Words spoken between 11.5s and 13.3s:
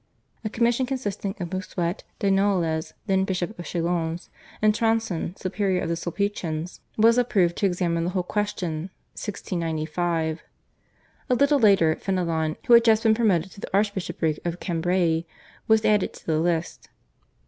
later Fenelon, who had just been